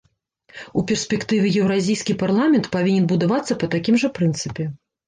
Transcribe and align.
У 0.81 0.83
перспектыве 0.91 1.51
еўразійскі 1.65 2.17
парламент 2.25 2.73
павінен 2.79 3.05
будавацца 3.13 3.61
па 3.63 3.73
такім 3.79 3.95
жа 4.07 4.15
прынцыпе. 4.19 4.63